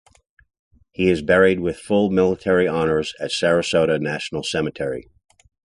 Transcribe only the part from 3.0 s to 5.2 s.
at Sarasota National Cemetery.